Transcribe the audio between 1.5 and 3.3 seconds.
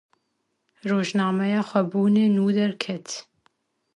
Xwebûnê nû derket.